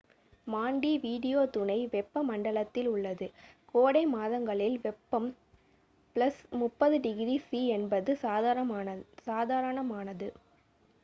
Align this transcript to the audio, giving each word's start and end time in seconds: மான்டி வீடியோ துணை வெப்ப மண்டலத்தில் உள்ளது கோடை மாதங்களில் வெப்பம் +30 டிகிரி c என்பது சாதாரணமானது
மான்டி 0.47 0.91
வீடியோ 1.01 1.41
துணை 1.55 1.75
வெப்ப 1.91 2.21
மண்டலத்தில் 2.29 2.89
உள்ளது 2.89 3.27
கோடை 3.73 4.01
மாதங்களில் 4.15 4.77
வெப்பம் 4.85 5.29
+30 6.15 6.99
டிகிரி 7.05 7.37
c 7.45 7.63
என்பது 7.77 8.13
சாதாரணமானது 9.27 10.29